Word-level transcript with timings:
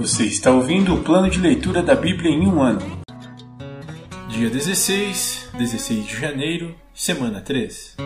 Você 0.00 0.24
está 0.24 0.50
ouvindo 0.50 0.94
o 0.94 1.02
plano 1.02 1.28
de 1.28 1.38
leitura 1.38 1.82
da 1.82 1.94
Bíblia 1.94 2.30
em 2.30 2.46
um 2.46 2.62
ano. 2.62 2.80
Dia 4.30 4.48
16, 4.48 5.50
16 5.58 6.06
de 6.06 6.18
janeiro, 6.18 6.74
semana 6.94 7.42
3. 7.42 7.96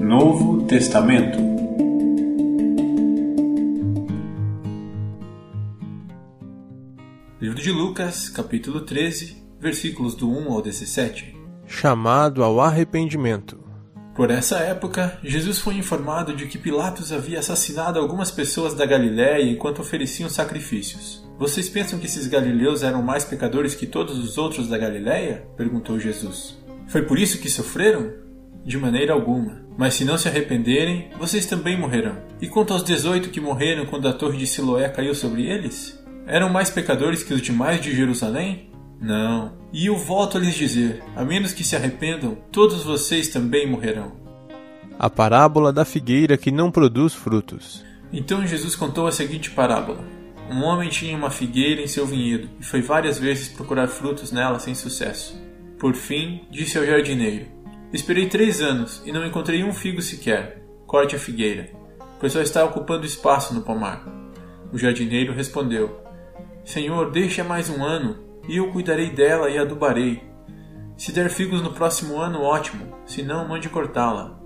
Novo 0.00 0.62
Testamento 0.62 1.47
Livro 7.58 7.72
de 7.72 7.76
Lucas, 7.76 8.28
capítulo 8.28 8.82
13, 8.82 9.42
versículos 9.58 10.14
do 10.14 10.30
1 10.30 10.52
ao 10.52 10.62
17. 10.62 11.34
Chamado 11.66 12.44
ao 12.44 12.60
arrependimento. 12.60 13.58
Por 14.14 14.30
essa 14.30 14.58
época, 14.58 15.18
Jesus 15.24 15.58
foi 15.58 15.74
informado 15.74 16.36
de 16.36 16.46
que 16.46 16.56
Pilatos 16.56 17.12
havia 17.12 17.40
assassinado 17.40 17.98
algumas 17.98 18.30
pessoas 18.30 18.74
da 18.74 18.86
Galiléia 18.86 19.42
enquanto 19.42 19.80
ofereciam 19.80 20.30
sacrifícios. 20.30 21.28
Vocês 21.36 21.68
pensam 21.68 21.98
que 21.98 22.06
esses 22.06 22.28
galileus 22.28 22.84
eram 22.84 23.02
mais 23.02 23.24
pecadores 23.24 23.74
que 23.74 23.88
todos 23.88 24.16
os 24.18 24.38
outros 24.38 24.68
da 24.68 24.78
Galiléia? 24.78 25.44
perguntou 25.56 25.98
Jesus. 25.98 26.56
Foi 26.86 27.02
por 27.02 27.18
isso 27.18 27.40
que 27.40 27.50
sofreram? 27.50 28.12
De 28.64 28.78
maneira 28.78 29.14
alguma. 29.14 29.66
Mas 29.76 29.94
se 29.94 30.04
não 30.04 30.16
se 30.16 30.28
arrependerem, 30.28 31.10
vocês 31.18 31.44
também 31.44 31.76
morrerão. 31.76 32.18
E 32.40 32.46
quanto 32.46 32.72
aos 32.72 32.84
dezoito 32.84 33.30
que 33.30 33.40
morreram 33.40 33.84
quando 33.84 34.06
a 34.06 34.12
torre 34.12 34.38
de 34.38 34.46
Siloé 34.46 34.88
caiu 34.88 35.12
sobre 35.12 35.44
eles? 35.44 35.98
Eram 36.30 36.50
mais 36.50 36.68
pecadores 36.68 37.22
que 37.22 37.32
os 37.32 37.40
demais 37.40 37.80
de 37.80 37.96
Jerusalém? 37.96 38.68
Não. 39.00 39.56
E 39.72 39.86
eu 39.86 39.96
volto 39.96 40.36
a 40.36 40.40
lhes 40.40 40.54
dizer: 40.54 41.02
a 41.16 41.24
menos 41.24 41.54
que 41.54 41.64
se 41.64 41.74
arrependam, 41.74 42.36
todos 42.52 42.84
vocês 42.84 43.28
também 43.28 43.66
morrerão. 43.66 44.12
A 44.98 45.08
parábola 45.08 45.72
da 45.72 45.86
figueira 45.86 46.36
que 46.36 46.50
não 46.50 46.70
produz 46.70 47.14
frutos. 47.14 47.82
Então 48.12 48.46
Jesus 48.46 48.76
contou 48.76 49.06
a 49.06 49.12
seguinte 49.12 49.50
parábola: 49.52 50.04
Um 50.50 50.64
homem 50.64 50.90
tinha 50.90 51.16
uma 51.16 51.30
figueira 51.30 51.80
em 51.80 51.86
seu 51.86 52.06
vinhedo 52.06 52.50
e 52.60 52.62
foi 52.62 52.82
várias 52.82 53.18
vezes 53.18 53.48
procurar 53.48 53.88
frutos 53.88 54.30
nela 54.30 54.58
sem 54.58 54.74
sucesso. 54.74 55.34
Por 55.78 55.94
fim, 55.94 56.42
disse 56.50 56.76
ao 56.76 56.84
jardineiro: 56.84 57.46
Esperei 57.90 58.28
três 58.28 58.60
anos 58.60 59.02
e 59.06 59.12
não 59.12 59.24
encontrei 59.24 59.64
um 59.64 59.72
figo 59.72 60.02
sequer. 60.02 60.62
Corte 60.86 61.16
a 61.16 61.18
figueira, 61.18 61.70
pois 62.20 62.34
só 62.34 62.42
está 62.42 62.62
ocupando 62.66 63.06
espaço 63.06 63.54
no 63.54 63.62
pomar. 63.62 64.06
O 64.70 64.76
jardineiro 64.76 65.32
respondeu: 65.32 66.06
Senhor, 66.68 67.10
deixe-a 67.10 67.44
mais 67.44 67.70
um 67.70 67.82
ano, 67.82 68.18
e 68.46 68.58
eu 68.58 68.70
cuidarei 68.70 69.08
dela 69.08 69.48
e 69.48 69.56
adubarei. 69.56 70.22
Se 70.98 71.10
der 71.10 71.30
figos 71.30 71.62
no 71.62 71.72
próximo 71.72 72.20
ano, 72.20 72.42
ótimo, 72.42 72.94
se 73.06 73.22
não, 73.22 73.48
mande 73.48 73.70
cortá-la. 73.70 74.38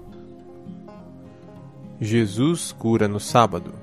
Jesus 2.00 2.70
cura 2.70 3.08
no 3.08 3.18
sábado. 3.18 3.74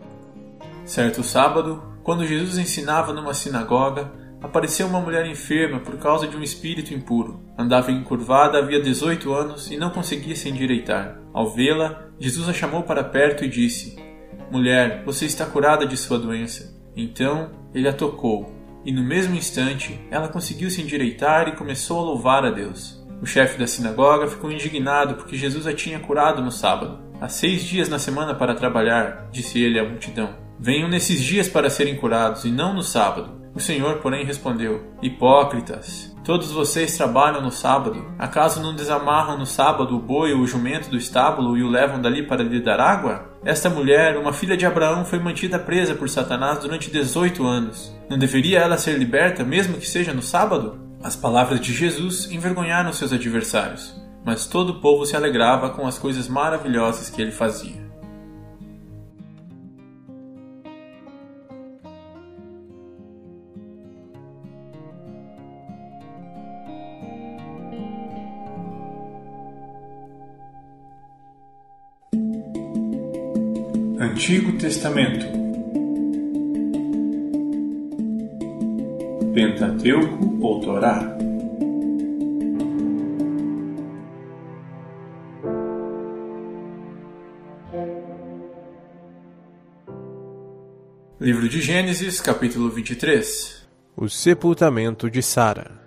Certo 0.85 1.21
sábado, 1.21 1.83
quando 2.01 2.25
Jesus 2.25 2.57
ensinava 2.57 3.11
numa 3.11 3.33
sinagoga, 3.33 4.09
apareceu 4.41 4.87
uma 4.87 5.01
mulher 5.01 5.25
enferma 5.25 5.81
por 5.81 5.97
causa 5.97 6.25
de 6.25 6.37
um 6.37 6.41
espírito 6.41 6.93
impuro. 6.93 7.41
Andava 7.57 7.91
encurvada 7.91 8.57
havia 8.57 8.81
18 8.81 9.33
anos 9.33 9.69
e 9.69 9.75
não 9.75 9.89
conseguia 9.89 10.37
se 10.37 10.47
endireitar. 10.47 11.19
Ao 11.33 11.51
vê-la, 11.51 12.05
Jesus 12.17 12.47
a 12.47 12.53
chamou 12.53 12.83
para 12.83 13.03
perto 13.03 13.43
e 13.43 13.49
disse: 13.49 13.97
Mulher, 14.49 15.03
você 15.03 15.25
está 15.25 15.45
curada 15.45 15.85
de 15.85 15.97
sua 15.97 16.17
doença. 16.17 16.78
Então 17.01 17.51
ele 17.73 17.87
a 17.87 17.93
tocou, 17.93 18.53
e 18.85 18.91
no 18.91 19.03
mesmo 19.03 19.35
instante 19.35 19.99
ela 20.11 20.27
conseguiu 20.27 20.69
se 20.69 20.81
endireitar 20.81 21.47
e 21.47 21.55
começou 21.55 21.99
a 21.99 22.03
louvar 22.03 22.45
a 22.45 22.51
Deus. 22.51 22.99
O 23.21 23.25
chefe 23.25 23.57
da 23.57 23.67
sinagoga 23.67 24.27
ficou 24.27 24.51
indignado 24.51 25.15
porque 25.15 25.37
Jesus 25.37 25.67
a 25.67 25.73
tinha 25.73 25.99
curado 25.99 26.41
no 26.41 26.51
sábado. 26.51 26.99
Há 27.19 27.27
seis 27.27 27.63
dias 27.63 27.89
na 27.89 27.99
semana 27.99 28.33
para 28.33 28.55
trabalhar, 28.55 29.27
disse 29.31 29.61
ele 29.61 29.77
à 29.77 29.83
multidão. 29.83 30.29
Venham 30.57 30.89
nesses 30.89 31.21
dias 31.21 31.47
para 31.47 31.69
serem 31.69 31.95
curados 31.95 32.45
e 32.45 32.49
não 32.49 32.73
no 32.73 32.83
sábado. 32.83 33.39
O 33.53 33.59
Senhor, 33.59 33.97
porém, 33.97 34.25
respondeu: 34.25 34.93
Hipócritas, 35.01 36.15
todos 36.23 36.51
vocês 36.51 36.95
trabalham 36.95 37.41
no 37.41 37.51
sábado. 37.51 38.13
Acaso 38.17 38.61
não 38.61 38.75
desamarram 38.75 39.37
no 39.37 39.45
sábado 39.45 39.95
o 39.95 39.99
boi 39.99 40.33
ou 40.33 40.41
o 40.41 40.47
jumento 40.47 40.89
do 40.89 40.97
estábulo 40.97 41.57
e 41.57 41.63
o 41.63 41.69
levam 41.69 42.01
dali 42.01 42.23
para 42.23 42.43
lhe 42.43 42.61
dar 42.61 42.79
água? 42.79 43.28
Esta 43.43 43.69
mulher, 43.69 44.17
uma 44.17 44.33
filha 44.33 44.57
de 44.57 44.65
Abraão, 44.65 45.05
foi 45.05 45.17
mantida 45.17 45.57
presa 45.57 45.95
por 45.95 46.09
Satanás 46.09 46.59
durante 46.59 46.91
18 46.91 47.45
anos. 47.45 47.95
Não 48.09 48.17
deveria 48.17 48.59
ela 48.59 48.77
ser 48.77 48.97
liberta, 48.97 49.43
mesmo 49.43 49.77
que 49.77 49.87
seja 49.87 50.13
no 50.13 50.21
sábado? 50.21 50.77
As 51.01 51.15
palavras 51.15 51.61
de 51.61 51.73
Jesus 51.73 52.29
envergonharam 52.29 52.91
seus 52.91 53.13
adversários, 53.13 53.95
mas 54.25 54.45
todo 54.45 54.71
o 54.71 54.81
povo 54.81 55.05
se 55.05 55.15
alegrava 55.15 55.69
com 55.69 55.87
as 55.87 55.97
coisas 55.97 56.27
maravilhosas 56.27 57.09
que 57.09 57.21
ele 57.21 57.31
fazia. 57.31 57.78
Antigo 74.01 74.57
Testamento 74.57 75.25
Pentateuco 79.33 80.39
ou 80.41 80.61
Torá 80.61 81.17
Livro 91.19 91.49
de 91.49 91.59
Gênesis, 91.59 92.21
capítulo 92.21 92.69
23 92.69 93.67
O 93.97 94.07
sepultamento 94.07 95.11
de 95.11 95.21
Sara. 95.21 95.77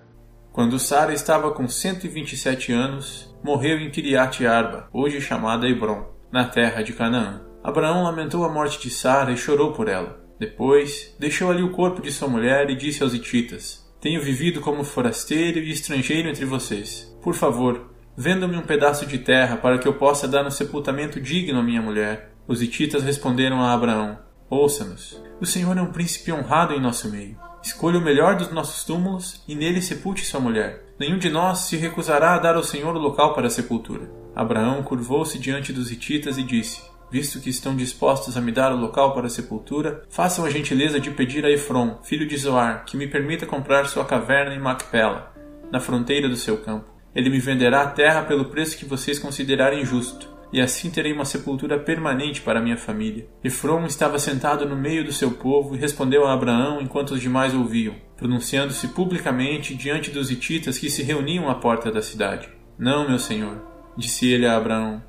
Quando 0.52 0.78
Sara 0.78 1.14
estava 1.14 1.50
com 1.52 1.66
127 1.66 2.72
anos, 2.72 3.34
morreu 3.42 3.78
em 3.78 3.90
Kiriat 3.90 4.44
Arba, 4.44 4.90
hoje 4.92 5.18
chamada 5.18 5.66
Hebron, 5.66 6.12
na 6.30 6.44
terra 6.44 6.82
de 6.82 6.92
Canaã. 6.92 7.51
Abraão 7.62 8.02
lamentou 8.02 8.44
a 8.44 8.48
morte 8.48 8.80
de 8.80 8.90
Sara 8.90 9.30
e 9.30 9.36
chorou 9.36 9.72
por 9.72 9.88
ela. 9.88 10.20
Depois, 10.38 11.14
deixou 11.20 11.50
ali 11.50 11.62
o 11.62 11.70
corpo 11.70 12.02
de 12.02 12.10
sua 12.10 12.26
mulher 12.26 12.68
e 12.68 12.74
disse 12.74 13.02
aos 13.02 13.14
hititas: 13.14 13.88
Tenho 14.00 14.20
vivido 14.20 14.60
como 14.60 14.82
forasteiro 14.82 15.60
e 15.60 15.70
estrangeiro 15.70 16.28
entre 16.28 16.44
vocês. 16.44 17.16
Por 17.22 17.34
favor, 17.34 17.92
venda-me 18.16 18.56
um 18.56 18.62
pedaço 18.62 19.06
de 19.06 19.18
terra 19.18 19.56
para 19.56 19.78
que 19.78 19.86
eu 19.86 19.94
possa 19.94 20.26
dar 20.26 20.44
um 20.44 20.50
sepultamento 20.50 21.20
digno 21.20 21.60
à 21.60 21.62
minha 21.62 21.80
mulher. 21.80 22.32
Os 22.48 22.60
hititas 22.60 23.04
responderam 23.04 23.62
a 23.62 23.72
Abraão: 23.72 24.18
Ouça-nos. 24.50 25.22
O 25.40 25.46
Senhor 25.46 25.78
é 25.78 25.80
um 25.80 25.92
príncipe 25.92 26.32
honrado 26.32 26.74
em 26.74 26.80
nosso 26.80 27.08
meio. 27.08 27.36
Escolha 27.62 27.98
o 27.98 28.02
melhor 28.02 28.34
dos 28.34 28.50
nossos 28.50 28.82
túmulos 28.82 29.44
e 29.46 29.54
nele 29.54 29.80
sepulte 29.80 30.26
sua 30.26 30.40
mulher. 30.40 30.84
Nenhum 30.98 31.16
de 31.16 31.30
nós 31.30 31.60
se 31.60 31.76
recusará 31.76 32.34
a 32.34 32.38
dar 32.38 32.56
ao 32.56 32.64
Senhor 32.64 32.96
o 32.96 32.98
local 32.98 33.34
para 33.34 33.46
a 33.46 33.50
sepultura. 33.50 34.10
Abraão 34.34 34.82
curvou-se 34.82 35.38
diante 35.38 35.72
dos 35.72 35.92
hititas 35.92 36.36
e 36.38 36.42
disse: 36.42 36.82
visto 37.12 37.40
que 37.40 37.50
estão 37.50 37.76
dispostos 37.76 38.38
a 38.38 38.40
me 38.40 38.50
dar 38.50 38.72
o 38.72 38.80
local 38.80 39.12
para 39.12 39.26
a 39.26 39.30
sepultura, 39.30 40.02
façam 40.08 40.46
a 40.46 40.50
gentileza 40.50 40.98
de 40.98 41.10
pedir 41.10 41.44
a 41.44 41.50
Efron, 41.50 41.98
filho 42.02 42.26
de 42.26 42.34
Zoar, 42.38 42.86
que 42.86 42.96
me 42.96 43.06
permita 43.06 43.44
comprar 43.44 43.84
sua 43.84 44.06
caverna 44.06 44.54
em 44.54 44.58
Macpela, 44.58 45.30
na 45.70 45.78
fronteira 45.78 46.26
do 46.26 46.36
seu 46.36 46.56
campo. 46.56 46.90
Ele 47.14 47.28
me 47.28 47.38
venderá 47.38 47.82
a 47.82 47.90
terra 47.90 48.22
pelo 48.22 48.46
preço 48.46 48.78
que 48.78 48.86
vocês 48.86 49.18
considerarem 49.18 49.84
justo, 49.84 50.26
e 50.50 50.58
assim 50.58 50.88
terei 50.88 51.12
uma 51.12 51.26
sepultura 51.26 51.78
permanente 51.78 52.40
para 52.40 52.62
minha 52.62 52.78
família. 52.78 53.26
Efron 53.44 53.84
estava 53.84 54.18
sentado 54.18 54.66
no 54.66 54.74
meio 54.74 55.04
do 55.04 55.12
seu 55.12 55.32
povo 55.32 55.74
e 55.74 55.78
respondeu 55.78 56.26
a 56.26 56.32
Abraão 56.32 56.80
enquanto 56.80 57.10
os 57.10 57.20
demais 57.20 57.54
ouviam, 57.54 57.94
pronunciando-se 58.16 58.88
publicamente 58.88 59.74
diante 59.74 60.10
dos 60.10 60.30
hititas 60.30 60.78
que 60.78 60.88
se 60.88 61.02
reuniam 61.02 61.50
à 61.50 61.54
porta 61.56 61.92
da 61.92 62.00
cidade. 62.00 62.48
Não, 62.78 63.06
meu 63.06 63.18
senhor, 63.18 63.60
disse 63.98 64.30
ele 64.30 64.46
a 64.46 64.56
Abraão, 64.56 65.02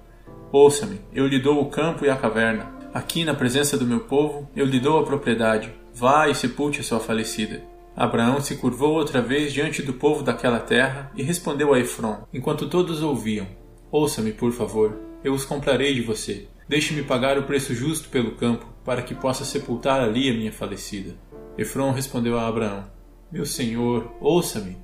Ouça-me, 0.54 1.02
eu 1.12 1.26
lhe 1.26 1.40
dou 1.40 1.60
o 1.60 1.66
campo 1.66 2.06
e 2.06 2.12
a 2.12 2.16
caverna. 2.16 2.72
Aqui, 2.94 3.26
na 3.26 3.34
presença 3.34 3.76
do 3.76 3.88
meu 3.88 4.02
povo, 4.02 4.48
eu 4.56 4.68
lhe 4.68 4.80
dou 4.80 5.00
a 5.00 5.04
propriedade. 5.04 5.74
Vá 5.96 6.30
e 6.30 6.36
sepulte 6.36 6.80
a 6.80 6.84
sua 6.84 7.00
falecida. 7.00 7.64
Abraão 7.96 8.40
se 8.40 8.58
curvou 8.58 8.94
outra 8.94 9.20
vez 9.20 9.52
diante 9.52 9.82
do 9.82 9.94
povo 9.94 10.22
daquela 10.22 10.60
terra 10.60 11.12
e 11.16 11.24
respondeu 11.24 11.74
a 11.74 11.80
Efron, 11.80 12.28
enquanto 12.32 12.70
todos 12.70 13.02
ouviam: 13.02 13.48
Ouça-me, 13.92 14.32
por 14.32 14.52
favor, 14.52 14.96
eu 15.24 15.34
os 15.34 15.44
comprarei 15.44 15.96
de 15.96 16.02
você. 16.02 16.48
Deixe-me 16.70 17.02
pagar 17.02 17.36
o 17.40 17.44
preço 17.44 17.74
justo 17.74 18.10
pelo 18.10 18.36
campo, 18.36 18.68
para 18.86 19.02
que 19.02 19.16
possa 19.16 19.44
sepultar 19.44 20.02
ali 20.02 20.30
a 20.30 20.36
minha 20.36 20.54
falecida. 20.54 21.16
Efron 21.58 21.90
respondeu 21.90 22.38
a 22.38 22.48
Abraão: 22.48 22.84
Meu 23.32 23.44
senhor, 23.44 24.14
ouça-me. 24.22 24.78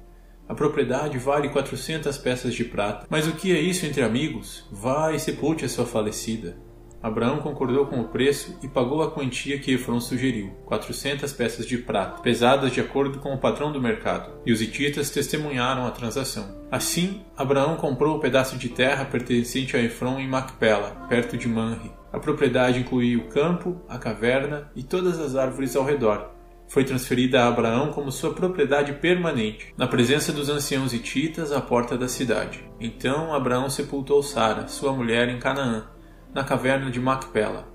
A 0.50 0.56
propriedade 0.56 1.19
vale 1.19 1.50
quatrocentas 1.50 2.18
peças 2.18 2.56
de 2.56 2.66
prata. 2.66 3.06
Mas 3.07 3.28
o 3.28 3.34
que 3.34 3.56
é 3.56 3.62
isso 3.62 3.86
entre 3.86 4.01
amigos? 4.01 4.66
Vá 4.72 5.13
e 5.13 5.19
sepulte 5.19 5.63
a 5.63 5.69
sua 5.69 5.86
falecida. 5.86 6.57
Abraão 7.04 7.38
concordou 7.38 7.86
com 7.86 8.01
o 8.01 8.07
preço 8.07 8.57
e 8.63 8.68
pagou 8.68 9.04
a 9.04 9.12
quantia 9.12 9.60
que 9.60 9.72
Efron 9.72 10.01
sugeriu, 10.01 10.50
400 10.66 11.31
peças 11.31 11.68
de 11.68 11.78
prata, 11.78 12.22
pesadas 12.22 12.74
de 12.74 12.81
acordo 12.81 13.19
com 13.19 13.34
o 13.34 13.38
patrão 13.38 13.72
do 13.72 13.80
mercado, 13.80 14.31
e 14.46 14.51
os 14.51 14.60
hititas 14.60 15.10
testemunharam 15.12 15.86
a 15.86 15.92
transação. 15.92 16.60
Assim, 16.69 17.22
Abraão 17.38 17.78
comprou 17.78 18.18
o 18.18 18.19
pedaço 18.19 18.57
de 18.57 18.69
terra 18.69 19.06
pertencente 19.06 19.78
a 19.78 19.81
Efron 19.81 20.19
em 20.19 20.28
Macpela, 20.28 21.06
perto 21.07 21.38
de 21.38 21.48
Manre. 21.48 21.92
A 22.12 22.19
propriedade 22.19 22.80
incluía 22.80 23.19
o 23.19 23.28
campo, 23.28 23.80
a 23.88 23.98
caverna 23.98 24.69
e 24.75 24.84
todas 24.84 25.19
as 25.19 25.36
árvores 25.36 25.75
ao 25.75 25.86
redor, 25.86 26.31
foi 26.69 26.83
transferida 26.83 27.42
a 27.42 27.48
Abraão 27.48 27.92
como 27.92 28.12
sua 28.12 28.31
propriedade 28.31 28.94
permanente, 28.94 29.74
na 29.75 29.88
presença 29.88 30.31
dos 30.31 30.50
anciãos 30.50 30.94
hititas 30.94 31.51
à 31.51 31.60
porta 31.60 31.98
da 31.98 32.07
cidade. 32.07 32.63
Então 32.80 33.33
Abraão 33.33 33.69
sepultou 33.69 34.21
Sara, 34.21 34.68
sua 34.68 34.94
mulher, 34.94 35.27
em 35.27 35.39
Canaã, 35.39 35.88
na 36.33 36.44
caverna 36.44 36.92
de 36.92 37.00
Macpela, 37.00 37.68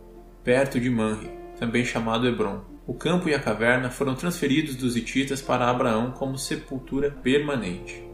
perto 0.45 0.79
de 0.79 0.89
Manre, 0.89 1.29
também 1.59 1.85
chamado 1.85 2.27
Hebron. 2.29 2.61
O 2.87 2.95
campo 2.95 3.29
e 3.29 3.35
a 3.35 3.41
caverna 3.41 3.91
foram 3.91 4.15
transferidos 4.15 4.77
dos 4.77 4.97
hititas 4.97 5.43
para 5.43 5.69
Abraão 5.69 6.13
como 6.13 6.39
sepultura 6.39 7.11
permanente. 7.11 8.14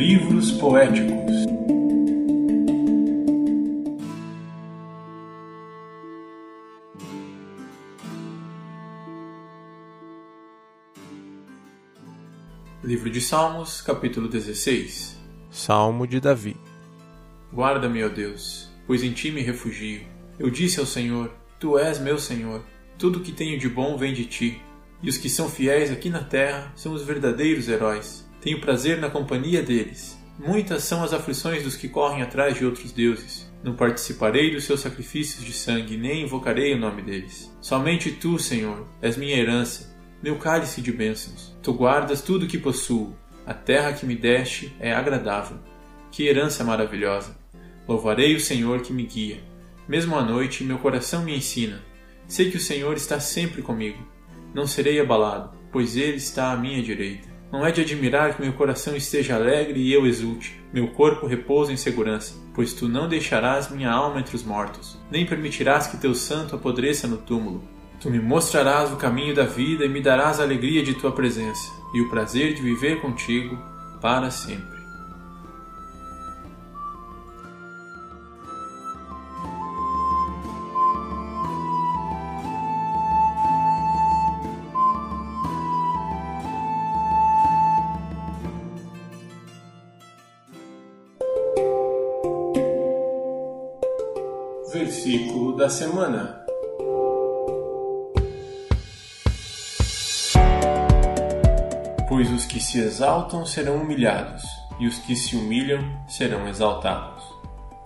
Livros 0.00 0.52
poéticos 0.52 1.30
Livro 12.82 13.10
de 13.10 13.20
Salmos, 13.20 13.82
capítulo 13.82 14.26
16 14.26 15.18
Salmo 15.50 16.06
de 16.06 16.18
Davi 16.18 16.56
Guarda-me, 17.52 18.02
ó 18.02 18.08
Deus, 18.08 18.70
pois 18.86 19.02
em 19.02 19.12
ti 19.12 19.30
me 19.30 19.42
refugio. 19.42 20.06
Eu 20.38 20.48
disse 20.48 20.80
ao 20.80 20.86
Senhor: 20.86 21.30
Tu 21.58 21.78
és 21.78 21.98
meu 21.98 22.16
Senhor. 22.16 22.64
Tudo 22.96 23.18
o 23.18 23.22
que 23.22 23.32
tenho 23.32 23.58
de 23.58 23.68
bom 23.68 23.98
vem 23.98 24.14
de 24.14 24.24
ti. 24.24 24.62
E 25.02 25.10
os 25.10 25.18
que 25.18 25.28
são 25.28 25.50
fiéis 25.50 25.92
aqui 25.92 26.08
na 26.08 26.24
terra 26.24 26.72
são 26.74 26.94
os 26.94 27.02
verdadeiros 27.02 27.68
heróis. 27.68 28.29
Tenho 28.40 28.60
prazer 28.60 28.98
na 28.98 29.10
companhia 29.10 29.62
deles. 29.62 30.18
Muitas 30.38 30.84
são 30.84 31.02
as 31.02 31.12
aflições 31.12 31.62
dos 31.62 31.76
que 31.76 31.88
correm 31.88 32.22
atrás 32.22 32.56
de 32.56 32.64
outros 32.64 32.92
deuses. 32.92 33.50
Não 33.62 33.74
participarei 33.74 34.50
dos 34.50 34.64
seus 34.64 34.80
sacrifícios 34.80 35.44
de 35.44 35.52
sangue, 35.52 35.96
nem 35.96 36.22
invocarei 36.22 36.74
o 36.74 36.78
nome 36.78 37.02
deles. 37.02 37.54
Somente 37.60 38.10
tu, 38.12 38.38
Senhor, 38.38 38.86
és 39.02 39.16
minha 39.16 39.36
herança 39.36 39.90
meu 40.22 40.36
cálice 40.36 40.82
de 40.82 40.92
bênçãos. 40.92 41.56
Tu 41.62 41.72
guardas 41.72 42.20
tudo 42.20 42.46
que 42.46 42.58
possuo. 42.58 43.16
A 43.46 43.54
terra 43.54 43.94
que 43.94 44.04
me 44.04 44.14
deste 44.14 44.74
é 44.78 44.92
agradável. 44.92 45.56
Que 46.10 46.26
herança 46.26 46.62
maravilhosa! 46.62 47.34
Louvarei 47.88 48.36
o 48.36 48.40
Senhor 48.40 48.82
que 48.82 48.92
me 48.92 49.04
guia. 49.04 49.40
Mesmo 49.88 50.16
à 50.16 50.22
noite, 50.22 50.62
meu 50.62 50.78
coração 50.78 51.24
me 51.24 51.34
ensina. 51.34 51.82
Sei 52.28 52.50
que 52.50 52.58
o 52.58 52.60
Senhor 52.60 52.94
está 52.96 53.18
sempre 53.18 53.62
comigo. 53.62 54.06
Não 54.54 54.66
serei 54.66 55.00
abalado, 55.00 55.56
pois 55.72 55.96
Ele 55.96 56.16
está 56.16 56.52
à 56.52 56.56
minha 56.56 56.82
direita. 56.82 57.29
Não 57.52 57.66
é 57.66 57.72
de 57.72 57.80
admirar 57.80 58.34
que 58.34 58.42
meu 58.42 58.52
coração 58.52 58.94
esteja 58.94 59.34
alegre 59.34 59.80
e 59.80 59.92
eu 59.92 60.06
exulte. 60.06 60.60
Meu 60.72 60.88
corpo 60.88 61.26
repousa 61.26 61.72
em 61.72 61.76
segurança, 61.76 62.34
pois 62.54 62.72
tu 62.72 62.88
não 62.88 63.08
deixarás 63.08 63.70
minha 63.70 63.90
alma 63.90 64.20
entre 64.20 64.36
os 64.36 64.44
mortos, 64.44 64.96
nem 65.10 65.26
permitirás 65.26 65.88
que 65.88 65.96
teu 65.96 66.14
santo 66.14 66.54
apodreça 66.54 67.08
no 67.08 67.18
túmulo. 67.18 67.64
Tu 68.00 68.08
me 68.08 68.20
mostrarás 68.20 68.92
o 68.92 68.96
caminho 68.96 69.34
da 69.34 69.44
vida 69.44 69.84
e 69.84 69.88
me 69.88 70.00
darás 70.00 70.38
a 70.38 70.44
alegria 70.44 70.82
de 70.82 70.94
tua 70.94 71.12
presença 71.12 71.70
e 71.92 72.00
o 72.00 72.08
prazer 72.08 72.54
de 72.54 72.62
viver 72.62 73.00
contigo 73.00 73.58
para 74.00 74.30
sempre. 74.30 74.79
Versículo 95.02 95.56
da 95.56 95.70
semana. 95.70 96.44
Pois 102.06 102.30
os 102.30 102.44
que 102.44 102.60
se 102.60 102.80
exaltam 102.80 103.46
serão 103.46 103.76
humilhados, 103.76 104.42
e 104.78 104.86
os 104.86 104.98
que 104.98 105.16
se 105.16 105.36
humilham 105.36 105.82
serão 106.06 106.46
exaltados. 106.46 107.24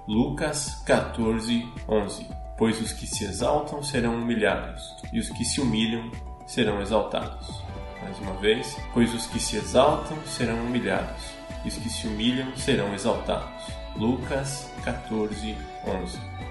Lucas 0.08 0.82
14, 0.84 1.64
11 1.88 2.26
Pois 2.58 2.80
os 2.80 2.92
que 2.92 3.06
se 3.06 3.22
exaltam 3.26 3.80
serão 3.80 4.16
humilhados, 4.16 4.82
e 5.12 5.20
os 5.20 5.30
que 5.30 5.44
se 5.44 5.60
humilham 5.60 6.10
serão 6.48 6.82
exaltados. 6.82 7.62
Mais 8.02 8.18
uma 8.18 8.34
vez, 8.40 8.76
pois 8.92 9.14
os 9.14 9.24
que 9.28 9.38
se 9.38 9.54
exaltam 9.54 10.18
serão 10.26 10.56
humilhados, 10.66 11.22
e 11.64 11.68
os 11.68 11.76
que 11.76 11.88
se 11.88 12.08
humilham 12.08 12.56
serão 12.56 12.92
exaltados. 12.92 13.72
Lucas 13.96 14.68
14, 14.82 15.56
11 15.86 16.43